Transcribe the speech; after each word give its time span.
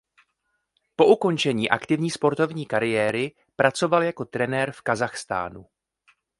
Po 0.95 1.05
ukončení 1.07 1.69
aktivní 1.69 2.11
sportovní 2.11 2.65
kariéry 2.65 3.31
pracoval 3.55 4.03
jako 4.03 4.25
trenér 4.25 4.71
v 4.71 4.81
Kazachstánu. 4.81 5.65